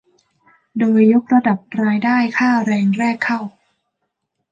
[0.77, 3.39] โดยยกระดับรายได้ค่าแรงแรกเข้า